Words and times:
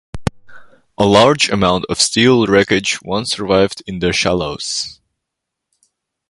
A 0.97 1.05
large 1.05 1.51
amount 1.51 1.85
of 1.87 2.01
steel 2.01 2.47
wreckage 2.47 3.03
once 3.03 3.33
survived 3.33 3.83
in 3.85 3.99
the 3.99 4.11
shallows. 4.11 4.99